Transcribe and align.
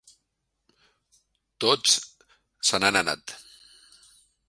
Tots 1.65 1.99
se 2.71 2.83
n'han 2.83 3.01
anat. 3.05 3.39